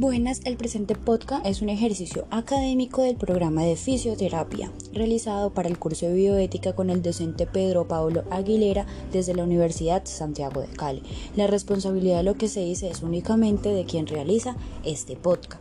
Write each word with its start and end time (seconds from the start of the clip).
Buenas, 0.00 0.40
el 0.46 0.56
presente 0.56 0.94
podcast 0.94 1.44
es 1.44 1.60
un 1.60 1.68
ejercicio 1.68 2.26
académico 2.30 3.02
del 3.02 3.16
programa 3.16 3.62
de 3.62 3.76
fisioterapia 3.76 4.72
realizado 4.94 5.52
para 5.52 5.68
el 5.68 5.78
curso 5.78 6.06
de 6.06 6.14
bioética 6.14 6.74
con 6.74 6.88
el 6.88 7.02
docente 7.02 7.46
Pedro 7.46 7.86
Pablo 7.86 8.24
Aguilera 8.30 8.86
desde 9.12 9.34
la 9.34 9.44
Universidad 9.44 10.06
Santiago 10.06 10.62
de 10.62 10.68
Cali. 10.68 11.02
La 11.36 11.46
responsabilidad 11.46 12.16
de 12.16 12.22
lo 12.22 12.36
que 12.36 12.48
se 12.48 12.64
dice 12.64 12.88
es 12.88 13.02
únicamente 13.02 13.68
de 13.68 13.84
quien 13.84 14.06
realiza 14.06 14.56
este 14.82 15.14
podcast. 15.14 15.60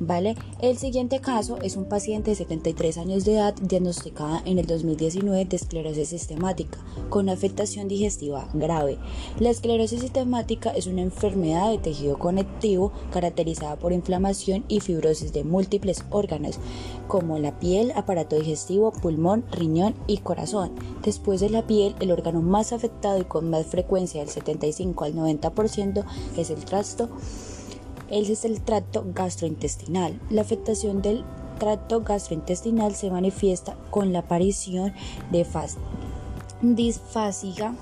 ¿Vale? 0.00 0.36
El 0.60 0.78
siguiente 0.78 1.20
caso 1.20 1.58
es 1.60 1.76
un 1.76 1.86
paciente 1.86 2.30
de 2.30 2.36
73 2.36 2.98
años 2.98 3.24
de 3.24 3.34
edad 3.34 3.54
diagnosticada 3.60 4.42
en 4.44 4.58
el 4.60 4.66
2019 4.66 5.44
de 5.44 5.56
esclerosis 5.56 6.08
sistemática 6.08 6.78
con 7.08 7.28
afectación 7.28 7.88
digestiva 7.88 8.48
grave. 8.54 8.98
La 9.40 9.50
esclerosis 9.50 10.00
sistemática 10.00 10.70
es 10.70 10.86
una 10.86 11.02
enfermedad 11.02 11.70
de 11.70 11.78
tejido 11.78 12.18
conectivo 12.18 12.92
caracterizada 13.12 13.76
por 13.76 13.92
inflamación 13.92 14.64
y 14.68 14.80
fibrosis 14.80 15.32
de 15.32 15.42
múltiples 15.42 16.04
órganos 16.10 16.60
como 17.08 17.38
la 17.38 17.58
piel, 17.58 17.92
aparato 17.96 18.38
digestivo, 18.38 18.92
pulmón, 18.92 19.44
riñón 19.50 19.94
y 20.06 20.18
corazón. 20.18 20.72
Después 21.02 21.40
de 21.40 21.50
la 21.50 21.66
piel, 21.66 21.96
el 21.98 22.12
órgano 22.12 22.40
más 22.40 22.72
afectado 22.72 23.18
y 23.18 23.24
con 23.24 23.50
más 23.50 23.66
frecuencia 23.66 24.20
del 24.20 24.30
75 24.30 25.04
al 25.04 25.14
90% 25.14 26.04
es 26.36 26.50
el 26.50 26.64
trasto 26.64 27.08
es 28.10 28.44
el 28.44 28.60
tracto 28.60 29.04
gastrointestinal. 29.14 30.20
La 30.30 30.42
afectación 30.42 31.02
del 31.02 31.24
tracto 31.58 32.02
gastrointestinal 32.02 32.94
se 32.94 33.10
manifiesta 33.10 33.76
con 33.90 34.12
la 34.12 34.20
aparición 34.20 34.94
de 35.30 35.46
disfagia 36.62 37.74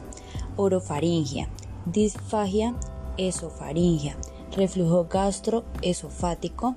orofaringia, 0.56 1.48
disfagia 1.84 2.74
esofaringia, 3.16 4.16
reflujo 4.56 5.06
gastroesofático, 5.09 6.74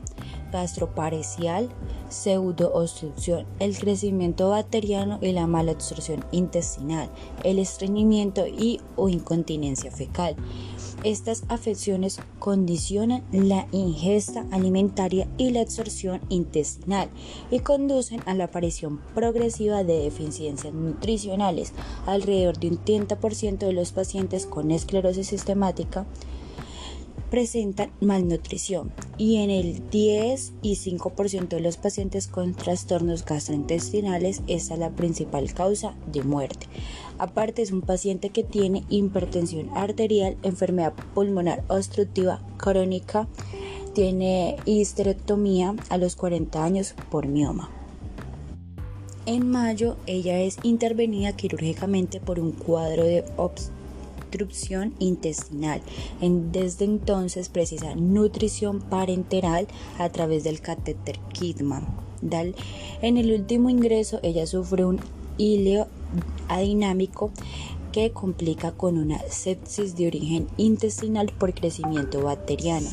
gastroparecial, 0.52 1.69
pseudoobstrucción, 2.09 3.45
el 3.59 3.77
crecimiento 3.77 4.49
bacteriano 4.49 5.19
y 5.21 5.31
la 5.31 5.47
mala 5.47 5.71
absorción 5.71 6.25
intestinal, 6.31 7.09
el 7.43 7.59
estreñimiento 7.59 8.47
y 8.47 8.81
o 8.95 9.09
incontinencia 9.09 9.91
fecal. 9.91 10.35
Estas 11.05 11.44
afecciones 11.47 12.19
condicionan 12.39 13.23
la 13.31 13.67
ingesta 13.72 14.45
alimentaria 14.52 15.30
y 15.38 15.52
la 15.52 15.61
absorción 15.61 16.19
intestinal 16.28 17.09
y 17.50 17.59
conducen 17.59 18.19
a 18.25 18.33
la 18.33 18.45
aparición 18.45 19.00
progresiva 19.16 19.86
de 19.86 20.03
deficiencias 20.03 20.73
nutricionales. 20.73 21.72
Alrededor 22.05 22.59
de 22.59 22.67
un 22.67 22.83
30% 22.83 23.59
de 23.59 23.72
los 23.72 23.94
pacientes 23.94 24.45
con 24.45 24.72
esclerosis 24.72 25.27
sistemática 25.27 26.05
presentan 27.30 27.92
malnutrición 28.02 28.92
y 29.19 29.35
en 29.35 29.49
el 29.49 29.89
10 29.89 30.53
y 30.61 30.75
5% 30.77 31.49
de 31.49 31.59
los 31.59 31.75
pacientes 31.75 32.27
con 32.27 32.55
trastornos 32.55 33.25
gastrointestinales 33.25 34.41
esta 34.47 34.73
es 34.75 34.79
la 34.79 34.91
principal 34.91 35.53
causa 35.53 35.93
de 36.07 36.23
muerte. 36.23 36.67
Aparte 37.19 37.61
es 37.61 37.73
un 37.73 37.81
paciente 37.81 38.29
que 38.29 38.45
tiene 38.45 38.85
hipertensión 38.89 39.69
arterial, 39.75 40.37
enfermedad 40.41 40.93
pulmonar 41.13 41.65
obstructiva 41.67 42.41
crónica, 42.57 43.27
tiene 43.93 44.55
histerectomía 44.63 45.75
a 45.89 45.97
los 45.97 46.15
40 46.15 46.63
años 46.63 46.95
por 47.11 47.27
mioma. 47.27 47.69
En 49.25 49.51
mayo 49.51 49.97
ella 50.07 50.39
es 50.39 50.57
intervenida 50.63 51.33
quirúrgicamente 51.33 52.21
por 52.21 52.39
un 52.39 52.53
cuadro 52.53 53.03
de 53.03 53.25
obstrucción 53.35 53.78
intestinal. 54.99 55.81
desde 56.22 56.85
entonces 56.85 57.49
precisa 57.49 57.95
nutrición 57.95 58.81
parenteral 58.81 59.67
a 59.97 60.09
través 60.09 60.44
del 60.44 60.61
catéter 60.61 61.19
Kidman. 61.33 61.86
En 63.02 63.17
el 63.17 63.31
último 63.31 63.70
ingreso 63.70 64.20
ella 64.23 64.45
sufre 64.45 64.86
un 64.86 64.99
híleo 65.37 65.87
adinámico 66.48 67.31
que 67.92 68.11
complica 68.11 68.71
con 68.71 68.98
una 68.98 69.20
sepsis 69.30 69.95
de 69.95 70.08
origen 70.08 70.48
intestinal 70.58 71.32
por 71.37 71.53
crecimiento 71.53 72.21
bacteriano. 72.21 72.87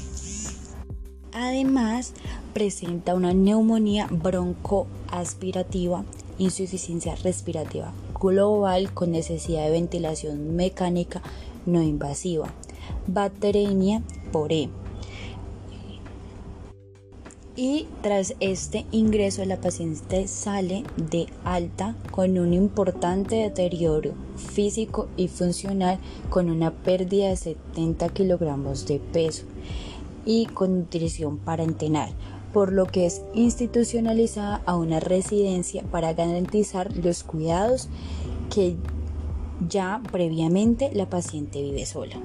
Además, 1.33 2.15
presenta 2.55 3.15
una 3.15 3.34
neumonía 3.34 4.09
broncoaspirativa, 4.10 6.05
insuficiencia 6.38 7.14
respirativa 7.16 7.92
global 8.20 8.92
con 8.92 9.12
necesidad 9.12 9.64
de 9.64 9.70
ventilación 9.70 10.56
mecánica 10.56 11.22
no 11.66 11.82
invasiva. 11.82 12.52
Bacteremia 13.06 14.02
por 14.32 14.52
E. 14.52 14.69
Y 17.58 17.86
tras 18.02 18.34
este 18.41 18.84
ingreso 18.92 19.42
la 19.47 19.58
paciente 19.60 20.28
sale 20.28 20.84
de 20.97 21.26
alta 21.42 21.97
con 22.10 22.38
un 22.38 22.53
importante 22.53 23.36
deterioro 23.36 24.12
físico 24.36 25.08
y 25.16 25.28
funcional 25.28 25.98
con 26.28 26.50
una 26.50 26.70
pérdida 26.70 27.30
de 27.30 27.36
70 27.36 28.10
kilogramos 28.10 28.86
de 28.86 28.98
peso 28.98 29.44
y 30.26 30.47
con 30.47 30.80
nutrición 30.80 31.38
parenteral 31.38 32.10
por 32.56 32.72
lo 32.72 32.87
que 32.87 33.05
es 33.05 33.21
institucionalizada 33.34 34.62
a 34.65 34.77
una 34.77 34.99
residencia 34.99 35.83
para 35.91 36.15
garantizar 36.15 36.97
los 36.97 37.22
cuidados 37.22 37.91
que 38.49 38.77
ya 39.69 40.00
previamente 40.11 40.91
la 40.95 41.05
paciente 41.05 41.61
vive 41.61 41.84
sola. 41.84 42.16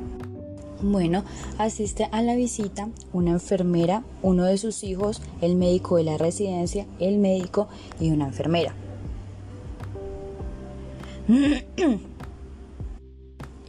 Bueno, 0.82 1.26
asiste 1.58 2.08
a 2.14 2.22
la 2.22 2.38
visita 2.38 2.88
una 3.12 3.32
enfermera, 3.32 4.06
uno 4.22 4.46
de 4.46 4.58
sus 4.58 4.86
hijos, 4.86 5.22
el 5.42 5.58
médico 5.58 5.98
de 5.98 6.06
la 6.06 6.18
residencia, 6.18 6.86
el 7.02 7.18
médico 7.18 7.68
y 8.00 8.12
una 8.12 8.28
enfermera. 8.28 8.74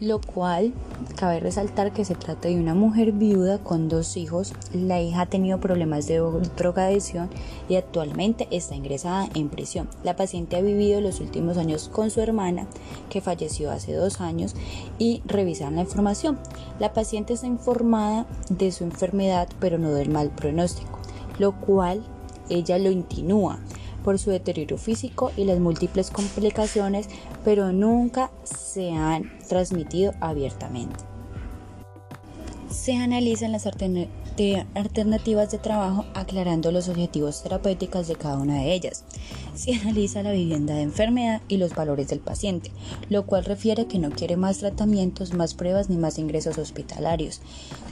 lo 0.02 0.20
cual 0.20 0.72
cabe 1.14 1.38
resaltar 1.38 1.92
que 1.92 2.04
se 2.04 2.16
trata 2.16 2.48
de 2.48 2.56
una 2.56 2.74
mujer 2.74 3.12
viuda 3.12 3.58
con 3.58 3.88
dos 3.88 4.16
hijos. 4.16 4.52
La 4.74 5.00
hija 5.00 5.20
ha 5.20 5.26
tenido 5.26 5.60
problemas 5.60 6.08
de 6.08 6.18
drogadicción 6.56 7.30
y 7.68 7.76
actualmente 7.76 8.48
está 8.50 8.74
ingresada 8.74 9.28
en 9.34 9.48
prisión. 9.48 9.88
La 10.02 10.16
paciente 10.16 10.56
ha 10.56 10.60
vivido 10.60 11.00
los 11.00 11.20
últimos 11.20 11.56
años 11.56 11.88
con 11.88 12.10
su 12.10 12.20
hermana, 12.20 12.66
que 13.10 13.20
falleció 13.20 13.70
hace 13.70 13.92
dos 13.92 14.20
años, 14.20 14.56
y 14.98 15.22
revisan 15.24 15.76
la 15.76 15.82
información. 15.82 16.36
La 16.80 16.92
paciente 16.92 17.34
está 17.34 17.46
informada 17.46 18.26
de 18.48 18.72
su 18.72 18.82
enfermedad, 18.82 19.48
pero 19.60 19.78
no 19.78 19.92
del 19.92 20.10
mal 20.10 20.30
pronóstico, 20.30 20.98
lo 21.38 21.52
cual 21.52 22.02
ella 22.48 22.76
lo 22.78 22.90
intinúa 22.90 23.60
por 24.02 24.18
su 24.18 24.30
deterioro 24.30 24.78
físico 24.78 25.30
y 25.36 25.44
las 25.44 25.60
múltiples 25.60 26.10
complicaciones, 26.10 27.08
pero 27.44 27.72
nunca 27.72 28.30
se 28.44 28.92
han 28.92 29.30
transmitido 29.48 30.12
abiertamente. 30.20 30.96
Se 32.70 32.96
analizan 32.96 33.52
las 33.52 33.66
alternativas 33.66 35.50
de 35.50 35.58
trabajo 35.58 36.06
aclarando 36.14 36.72
los 36.72 36.88
objetivos 36.88 37.42
terapéuticos 37.42 38.08
de 38.08 38.16
cada 38.16 38.38
una 38.38 38.56
de 38.56 38.72
ellas. 38.72 39.04
Se 39.54 39.74
analiza 39.74 40.22
la 40.22 40.32
vivienda 40.32 40.74
de 40.74 40.80
enfermedad 40.80 41.42
y 41.46 41.58
los 41.58 41.74
valores 41.74 42.08
del 42.08 42.20
paciente, 42.20 42.70
lo 43.10 43.26
cual 43.26 43.44
refiere 43.44 43.86
que 43.86 43.98
no 43.98 44.10
quiere 44.10 44.38
más 44.38 44.58
tratamientos, 44.58 45.34
más 45.34 45.52
pruebas 45.52 45.90
ni 45.90 45.98
más 45.98 46.18
ingresos 46.18 46.56
hospitalarios. 46.56 47.42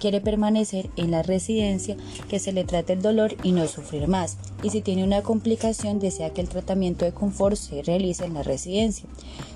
Quiere 0.00 0.22
permanecer 0.22 0.88
en 0.96 1.10
la 1.10 1.22
residencia, 1.22 1.98
que 2.30 2.38
se 2.38 2.52
le 2.52 2.64
trate 2.64 2.94
el 2.94 3.02
dolor 3.02 3.36
y 3.42 3.52
no 3.52 3.68
sufrir 3.68 4.08
más. 4.08 4.38
Y 4.62 4.70
si 4.70 4.80
tiene 4.80 5.04
una 5.04 5.22
complicación, 5.22 5.98
desea 5.98 6.30
que 6.30 6.40
el 6.40 6.48
tratamiento 6.48 7.04
de 7.04 7.12
confort 7.12 7.56
se 7.56 7.82
realice 7.82 8.24
en 8.24 8.34
la 8.34 8.42
residencia. 8.42 9.06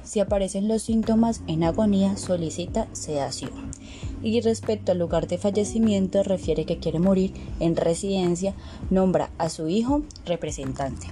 Si 0.05 0.21
aparecen 0.21 0.69
los 0.69 0.83
síntomas 0.83 1.41
en 1.47 1.65
agonía, 1.65 2.19
solicita 2.19 2.87
sedación. 2.93 3.51
Y 4.23 4.43
respecto 4.43 4.93
al 4.93 4.99
lugar 4.99 5.27
de 5.27 5.39
fallecimiento, 5.39 6.23
refiere 6.23 6.67
que 6.67 6.79
quiere 6.79 6.99
morir 6.99 7.33
en 7.61 7.77
residencia, 7.77 8.55
nombra 8.91 9.31
a 9.39 9.49
su 9.49 9.69
hijo 9.69 10.03
representante. 10.27 11.07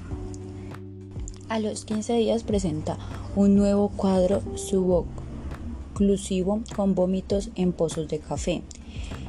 A 1.53 1.59
los 1.59 1.85
15 1.85 2.15
días 2.15 2.45
presenta 2.45 2.97
un 3.37 3.55
nuevo 3.55 3.91
cuadro 3.91 4.41
suboclusivo 4.57 6.63
con 6.75 6.95
vómitos 6.95 7.51
en 7.57 7.75
pozos 7.75 8.09
de 8.09 8.21
café. 8.21 8.63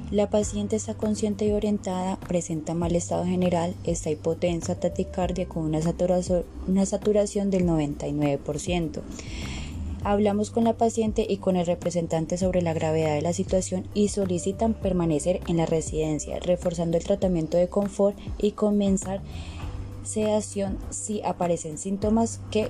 La 0.10 0.30
paciente 0.30 0.78
está 0.78 0.94
consciente 0.94 1.46
y 1.46 1.52
orientada, 1.52 2.18
presenta 2.22 2.76
mal 2.76 2.96
estado 2.96 3.26
general, 3.26 3.76
está 3.84 4.10
hipotensa, 4.10 4.80
taticardia 4.80 5.50
con 5.50 5.66
una 5.66 5.82
saturación, 5.82 7.50
del 7.50 7.66
99%. 7.66 9.02
Hablamos 10.06 10.50
con 10.50 10.64
la 10.64 10.78
paciente 10.78 11.26
y 11.28 11.38
con 11.38 11.58
el 11.58 11.66
representante 11.66 12.38
sobre 12.38 12.62
la 12.62 12.72
gravedad 12.72 13.16
de 13.16 13.22
la 13.22 13.34
situación 13.34 13.86
y 13.94 14.08
solicitan 14.08 14.76
permanecer 14.76 15.42
en 15.48 15.58
la 15.58 15.66
residencia, 15.66 16.40
reforzando 16.40 16.96
el 16.96 17.04
tratamiento 17.04 17.58
de 17.58 17.68
confort 17.68 18.18
y 18.38 18.52
comenzar 18.52 19.20
sedación 20.04 20.78
si 20.90 21.22
aparecen 21.24 21.78
síntomas 21.78 22.40
que 22.52 22.70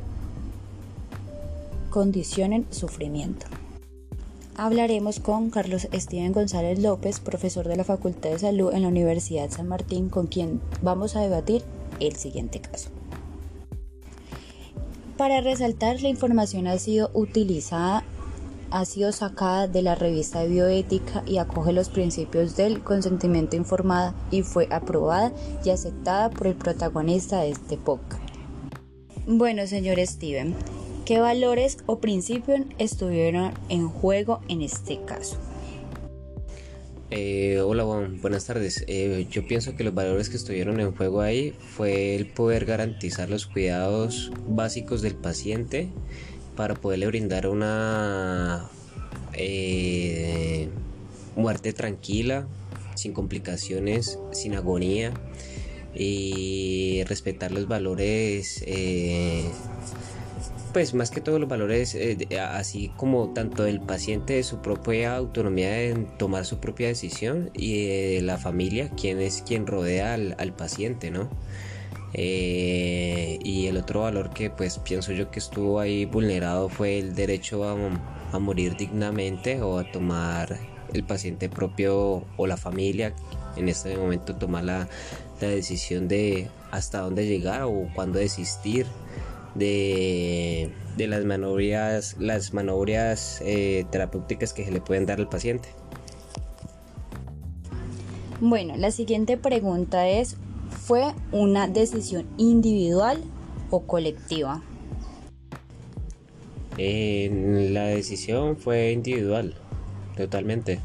condicionen 1.89 2.65
sufrimiento. 2.71 3.45
hablaremos 4.55 5.19
con 5.19 5.49
Carlos 5.49 5.87
Steven 5.93 6.31
González 6.31 6.79
López, 6.79 7.19
profesor 7.19 7.67
de 7.67 7.75
la 7.75 7.83
Facultad 7.83 8.31
de 8.31 8.39
Salud 8.39 8.73
en 8.73 8.83
la 8.83 8.87
Universidad 8.87 9.49
San 9.49 9.67
Martín, 9.67 10.09
con 10.09 10.27
quien 10.27 10.61
vamos 10.81 11.15
a 11.15 11.21
debatir 11.21 11.63
el 11.99 12.15
siguiente 12.15 12.59
caso. 12.59 12.89
Para 15.17 15.41
resaltar, 15.41 16.01
la 16.01 16.09
información 16.09 16.67
ha 16.67 16.77
sido 16.77 17.11
utilizada, 17.13 18.03
ha 18.73 18.85
sido 18.85 19.11
sacada 19.11 19.67
de 19.67 19.83
la 19.83 19.95
revista 19.95 20.41
de 20.41 20.49
bioética 20.49 21.23
y 21.25 21.37
acoge 21.37 21.71
los 21.71 21.89
principios 21.89 22.57
del 22.57 22.83
consentimiento 22.83 23.55
informado 23.55 24.13
y 24.31 24.41
fue 24.41 24.67
aprobada 24.71 25.31
y 25.63 25.69
aceptada 25.69 26.29
por 26.31 26.47
el 26.47 26.55
protagonista 26.55 27.41
de 27.41 27.51
este 27.51 27.77
podcast. 27.77 28.23
Bueno, 29.25 29.65
señor 29.67 29.99
Steven, 30.05 30.55
¿Qué 31.05 31.19
valores 31.19 31.79
o 31.85 31.99
principios 31.99 32.61
estuvieron 32.77 33.51
en 33.67 33.89
juego 33.89 34.39
en 34.47 34.61
este 34.61 35.01
caso? 35.03 35.37
Eh, 37.11 37.59
hola, 37.59 37.83
buenas 37.83 38.45
tardes. 38.45 38.85
Eh, 38.87 39.27
yo 39.29 39.45
pienso 39.45 39.75
que 39.75 39.83
los 39.83 39.93
valores 39.93 40.29
que 40.29 40.37
estuvieron 40.37 40.79
en 40.79 40.95
juego 40.95 41.19
ahí 41.19 41.51
fue 41.59 42.15
el 42.15 42.27
poder 42.27 42.63
garantizar 42.63 43.29
los 43.29 43.47
cuidados 43.47 44.31
básicos 44.47 45.01
del 45.01 45.15
paciente 45.15 45.89
para 46.55 46.75
poderle 46.75 47.07
brindar 47.07 47.47
una 47.47 48.69
eh, 49.33 50.69
muerte 51.35 51.73
tranquila, 51.73 52.47
sin 52.95 53.13
complicaciones, 53.13 54.19
sin 54.31 54.55
agonía 54.55 55.13
y 55.95 57.03
respetar 57.05 57.51
los 57.51 57.67
valores 57.67 58.63
pues 60.73 60.95
más 60.95 61.11
que 61.11 61.21
todo 61.21 61.37
los 61.37 61.47
valores, 61.47 61.93
eh, 61.93 62.17
así 62.39 62.91
como 62.97 63.31
tanto 63.33 63.63
del 63.63 63.79
paciente 63.79 64.33
de 64.33 64.43
su 64.43 64.61
propia 64.61 65.15
autonomía 65.15 65.83
en 65.83 66.07
tomar 66.17 66.45
su 66.45 66.59
propia 66.59 66.87
decisión 66.87 67.51
y 67.53 67.85
de 68.15 68.21
la 68.23 68.37
familia, 68.39 68.89
quien 68.89 69.21
es 69.21 69.43
quien 69.43 69.67
rodea 69.67 70.15
al, 70.15 70.53
paciente, 70.53 71.11
¿no? 71.11 71.29
Eh, 72.13 73.39
y 73.43 73.67
el 73.67 73.77
otro 73.77 74.01
valor 74.01 74.29
que 74.29 74.49
pues 74.49 74.77
pienso 74.79 75.13
yo 75.13 75.31
que 75.31 75.39
estuvo 75.39 75.79
ahí 75.79 76.05
vulnerado 76.05 76.69
fue 76.69 76.99
el 76.99 77.15
derecho 77.15 77.63
a, 77.63 77.75
a 78.31 78.39
morir 78.39 78.77
dignamente 78.77 79.61
o 79.61 79.79
a 79.79 79.91
tomar 79.91 80.59
el 80.93 81.03
paciente 81.03 81.49
propio 81.49 82.23
o 82.37 82.47
la 82.47 82.57
familia 82.57 83.15
en 83.55 83.67
este 83.67 83.97
momento 83.97 84.35
tomar 84.35 84.63
la, 84.63 84.87
la 85.41 85.47
decisión 85.47 86.07
de 86.07 86.49
hasta 86.71 86.99
dónde 86.99 87.25
llegar 87.25 87.63
o 87.63 87.87
cuándo 87.93 88.19
desistir 88.19 88.85
de, 89.55 90.71
las 90.97 91.25
manobras, 91.25 92.15
las 92.19 92.53
manobras 92.53 93.41
eh, 93.45 93.85
terapéuticas 93.91 94.53
que 94.53 94.65
se 94.65 94.71
le 94.71 94.81
pueden 94.81 95.05
dar 95.05 95.19
al 95.19 95.29
paciente. 95.29 95.69
Bueno, 98.41 98.75
la 98.75 98.91
siguiente 98.91 99.37
pregunta 99.37 100.07
es, 100.07 100.35
¿fue 100.83 101.13
una 101.31 101.69
decisión 101.69 102.27
individual 102.37 103.23
o 103.69 103.83
colectiva? 103.83 104.61
la 106.75 107.85
decisión 107.85 108.57
fue 108.57 108.91
individual, 108.91 109.53
totalmente. 110.17 110.79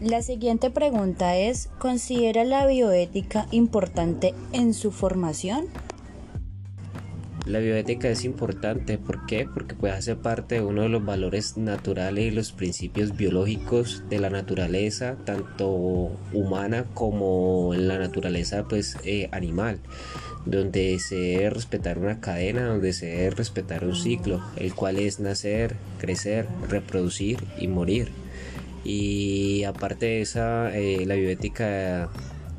La 0.00 0.22
siguiente 0.22 0.70
pregunta 0.70 1.36
es, 1.36 1.68
¿considera 1.78 2.44
la 2.44 2.66
bioética 2.66 3.46
importante 3.50 4.34
en 4.52 4.72
su 4.72 4.90
formación? 4.90 5.66
La 7.46 7.60
bioética 7.60 8.08
es 8.08 8.24
importante, 8.24 8.98
¿por 8.98 9.24
qué? 9.24 9.46
Porque 9.46 9.76
puede 9.76 9.94
hacer 9.94 10.16
parte 10.16 10.56
de 10.56 10.62
uno 10.62 10.82
de 10.82 10.88
los 10.88 11.04
valores 11.04 11.56
naturales 11.56 12.24
y 12.24 12.30
los 12.32 12.50
principios 12.50 13.16
biológicos 13.16 14.02
de 14.10 14.18
la 14.18 14.30
naturaleza, 14.30 15.16
tanto 15.24 15.68
humana 16.32 16.86
como 16.92 17.72
en 17.72 17.86
la 17.86 18.00
naturaleza 18.00 18.64
pues 18.64 18.96
eh, 19.04 19.28
animal, 19.30 19.78
donde 20.44 20.98
se 20.98 21.14
debe 21.14 21.50
respetar 21.50 22.00
una 22.00 22.20
cadena, 22.20 22.66
donde 22.66 22.92
se 22.92 23.06
debe 23.06 23.30
respetar 23.30 23.84
un 23.84 23.94
ciclo, 23.94 24.42
el 24.56 24.74
cual 24.74 24.98
es 24.98 25.20
nacer, 25.20 25.76
crecer, 25.98 26.48
reproducir 26.68 27.38
y 27.60 27.68
morir. 27.68 28.08
Y 28.82 29.62
aparte 29.62 30.06
de 30.06 30.20
esa, 30.20 30.76
eh, 30.76 31.06
la 31.06 31.14
bioética 31.14 32.08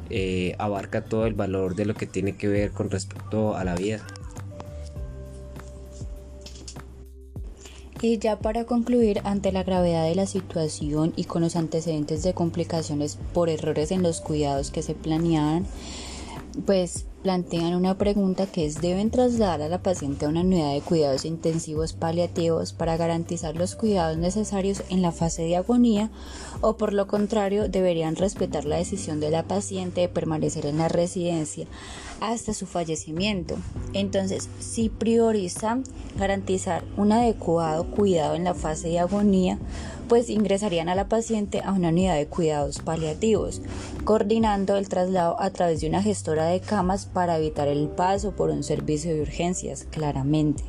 eh, 0.09 0.55
abarca 0.59 1.03
todo 1.03 1.27
el 1.27 1.33
valor 1.33 1.75
de 1.75 1.85
lo 1.85 1.93
que 1.93 2.05
tiene 2.05 2.37
que 2.37 2.47
ver 2.47 2.71
con 2.71 2.89
respecto 2.89 3.57
a 3.57 3.65
la 3.65 3.75
vida. 3.75 3.99
Y 8.01 8.19
ya 8.19 8.37
para 8.39 8.65
concluir, 8.65 9.21
ante 9.23 9.51
la 9.51 9.63
gravedad 9.63 10.05
de 10.05 10.15
la 10.15 10.27
situación 10.27 11.13
y 11.15 11.23
con 11.23 11.41
los 11.41 11.55
antecedentes 11.55 12.23
de 12.23 12.33
complicaciones 12.33 13.17
por 13.33 13.49
errores 13.49 13.91
en 13.91 14.03
los 14.03 14.21
cuidados 14.21 14.69
que 14.71 14.83
se 14.83 14.93
planeaban, 14.93 15.65
pues 16.65 17.05
plantean 17.27 17.75
una 17.75 17.97
pregunta 17.97 18.45
que 18.45 18.65
es 18.65 18.79
¿deben 18.79 19.11
trasladar 19.11 19.61
a 19.61 19.67
la 19.67 19.83
paciente 19.83 20.25
a 20.25 20.29
una 20.29 20.39
unidad 20.39 20.71
de 20.71 20.79
cuidados 20.79 21.25
intensivos 21.25 21.91
paliativos 21.91 22.71
para 22.71 22.95
garantizar 22.95 23.57
los 23.57 23.75
cuidados 23.75 24.17
necesarios 24.17 24.81
en 24.87 25.01
la 25.01 25.11
fase 25.11 25.41
de 25.41 25.57
agonía 25.57 26.09
o 26.61 26.77
por 26.77 26.93
lo 26.93 27.05
contrario 27.07 27.67
deberían 27.67 28.15
respetar 28.15 28.63
la 28.63 28.77
decisión 28.77 29.19
de 29.19 29.29
la 29.29 29.43
paciente 29.43 29.99
de 29.99 30.07
permanecer 30.07 30.65
en 30.67 30.77
la 30.77 30.87
residencia 30.87 31.67
hasta 32.21 32.53
su 32.53 32.65
fallecimiento? 32.65 33.57
Entonces, 33.91 34.47
si 34.59 34.87
priorizan 34.87 35.83
garantizar 36.17 36.85
un 36.95 37.11
adecuado 37.11 37.91
cuidado 37.91 38.35
en 38.35 38.45
la 38.45 38.53
fase 38.53 38.87
de 38.87 38.99
agonía, 38.99 39.59
pues 40.07 40.29
ingresarían 40.29 40.89
a 40.89 40.95
la 40.95 41.07
paciente 41.07 41.61
a 41.63 41.71
una 41.71 41.89
unidad 41.89 42.15
de 42.15 42.27
cuidados 42.27 42.79
paliativos, 42.79 43.61
coordinando 44.03 44.77
el 44.77 44.89
traslado 44.89 45.39
a 45.39 45.49
través 45.51 45.81
de 45.81 45.87
una 45.87 46.01
gestora 46.01 46.45
de 46.45 46.59
camas 46.59 47.05
para 47.05 47.37
evitar 47.37 47.67
el 47.67 47.87
paso 47.87 48.31
por 48.31 48.49
un 48.49 48.63
servicio 48.63 49.13
de 49.13 49.21
urgencias, 49.21 49.85
claramente. 49.89 50.63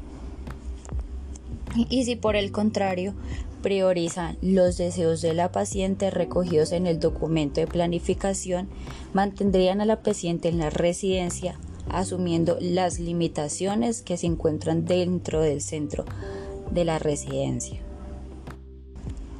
Y 1.88 2.04
si 2.04 2.16
por 2.16 2.36
el 2.36 2.50
contrario 2.50 3.14
priorizan 3.62 4.36
los 4.40 4.76
deseos 4.76 5.20
de 5.20 5.34
la 5.34 5.52
paciente 5.52 6.10
recogidos 6.10 6.72
en 6.72 6.86
el 6.86 7.00
documento 7.00 7.60
de 7.60 7.66
planificación, 7.66 8.68
mantendrían 9.12 9.80
a 9.80 9.84
la 9.84 10.02
paciente 10.02 10.48
en 10.48 10.58
la 10.58 10.70
residencia 10.70 11.58
asumiendo 11.90 12.56
las 12.60 12.98
limitaciones 12.98 14.02
que 14.02 14.16
se 14.16 14.26
encuentran 14.26 14.84
dentro 14.84 15.40
del 15.40 15.60
centro 15.60 16.04
de 16.70 16.84
la 16.84 16.98
residencia. 16.98 17.80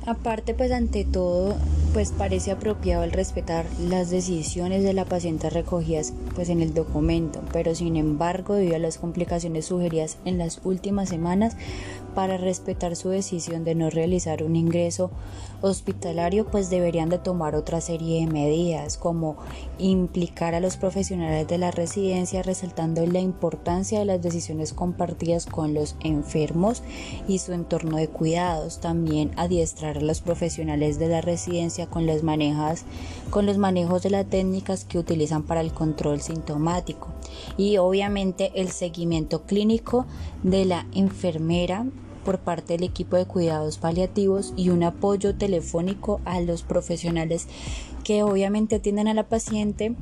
Aparte, 0.09 0.55
pues 0.55 0.73
ante 0.73 1.05
todo, 1.05 1.55
pues 1.93 2.13
parece 2.13 2.51
apropiado 2.51 3.05
el 3.05 3.13
respetar 3.13 3.67
las 3.79 4.09
decisiones 4.09 4.83
de 4.83 4.95
la 4.95 5.05
paciente 5.05 5.51
recogidas 5.51 6.15
pues 6.35 6.49
en 6.49 6.63
el 6.63 6.73
documento, 6.73 7.43
pero 7.53 7.75
sin 7.75 7.95
embargo, 7.95 8.55
debido 8.55 8.77
a 8.77 8.79
las 8.79 8.97
complicaciones 8.97 9.67
sugeridas 9.67 10.17
en 10.25 10.39
las 10.39 10.63
últimas 10.65 11.11
semanas, 11.11 11.59
para 12.15 12.37
respetar 12.37 12.97
su 12.97 13.11
decisión 13.11 13.65
de 13.65 13.75
no 13.75 13.91
realizar 13.91 14.43
un 14.43 14.57
ingreso 14.57 15.11
hospitalario, 15.61 16.47
pues 16.47 16.71
deberían 16.71 17.09
de 17.09 17.19
tomar 17.19 17.55
otra 17.55 17.81
serie 17.81 18.21
de 18.21 18.33
medidas, 18.33 18.97
como 18.97 19.37
implicar 19.79 20.55
a 20.55 20.61
los 20.61 20.77
profesionales 20.77 21.47
de 21.49 21.59
la 21.59 21.71
residencia, 21.71 22.43
resaltando 22.43 23.07
la 23.07 23.21
importancia 23.21 23.99
de 23.99 24.05
las 24.05 24.23
decisiones 24.23 24.73
compartidas 24.73 25.47
con 25.47 25.75
los 25.75 25.97
enfermos 26.01 26.83
y 27.27 27.39
su 27.39 27.53
entorno 27.53 27.97
de 27.97 28.09
cuidados, 28.09 28.81
también 28.81 29.31
adiestrar 29.37 29.99
a 29.99 30.03
los 30.03 30.21
profesionales 30.21 30.99
de 30.99 31.09
la 31.09 31.21
residencia 31.21 31.87
con 31.87 32.09
con 33.31 33.47
los 33.47 33.59
manejos 33.59 34.03
de 34.03 34.11
las 34.11 34.27
técnicas 34.27 34.85
que 34.85 34.99
utilizan 34.99 35.43
para 35.43 35.61
el 35.61 35.73
control 35.73 36.21
sintomático 36.21 37.09
y 37.57 37.77
obviamente 37.79 38.53
el 38.55 38.71
seguimiento 38.71 39.43
clínico 39.43 40.07
de 40.43 40.65
la 40.65 40.87
enfermera 40.93 41.87
por 42.25 42.41
parte 42.41 42.75
del 42.75 42.83
equipo 42.83 43.17
de 43.17 43.25
cuidados 43.25 43.79
paliativos 43.79 44.53
y 44.57 44.71
un 44.71 44.83
apoyo 44.83 45.35
telefónico 45.35 46.21
a 46.25 46.41
los 46.41 46.63
profesionales 46.63 47.47
que 48.05 48.23
obviamente 48.23 48.77
atienden 48.77 49.09
a 49.09 49.15
la 49.15 49.29
paciente 49.29 49.95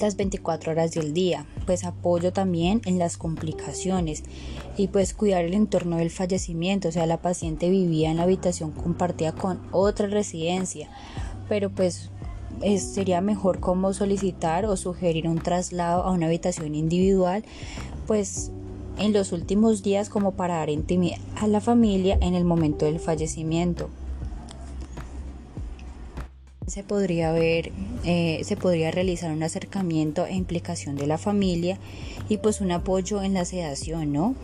las 0.00 0.16
24 0.16 0.72
horas 0.72 0.92
del 0.92 1.12
día, 1.12 1.46
pues 1.66 1.84
apoyo 1.84 2.32
también 2.32 2.80
en 2.84 2.98
las 2.98 3.16
complicaciones 3.16 4.22
y 4.76 4.88
pues 4.88 5.14
cuidar 5.14 5.44
el 5.44 5.54
entorno 5.54 5.96
del 5.96 6.10
fallecimiento, 6.10 6.88
o 6.88 6.92
sea, 6.92 7.06
la 7.06 7.20
paciente 7.20 7.68
vivía 7.70 8.10
en 8.10 8.18
la 8.18 8.24
habitación 8.24 8.70
compartida 8.70 9.32
con 9.32 9.60
otra 9.72 10.06
residencia, 10.06 10.88
pero 11.48 11.70
pues 11.70 12.10
sería 12.78 13.20
mejor 13.20 13.60
como 13.60 13.92
solicitar 13.92 14.66
o 14.66 14.76
sugerir 14.76 15.28
un 15.28 15.38
traslado 15.38 16.02
a 16.02 16.12
una 16.12 16.26
habitación 16.26 16.74
individual, 16.74 17.44
pues 18.06 18.50
en 18.98 19.12
los 19.12 19.32
últimos 19.32 19.82
días 19.82 20.08
como 20.08 20.32
para 20.32 20.56
dar 20.56 20.70
intimidad 20.70 21.18
a 21.36 21.46
la 21.46 21.60
familia 21.60 22.18
en 22.20 22.34
el 22.34 22.44
momento 22.44 22.84
del 22.84 22.98
fallecimiento. 22.98 23.90
Se 26.66 26.82
podría 26.82 27.32
ver, 27.32 27.72
eh, 28.04 28.40
se 28.44 28.56
podría 28.56 28.90
realizar 28.90 29.32
un 29.32 29.42
acercamiento 29.42 30.26
e 30.26 30.34
implicación 30.34 30.96
de 30.96 31.06
la 31.06 31.16
familia 31.16 31.78
y 32.28 32.38
pues 32.38 32.60
un 32.60 32.72
apoyo 32.72 33.22
en 33.22 33.32
la 33.32 33.46
sedación, 33.46 34.12
¿no? 34.12 34.34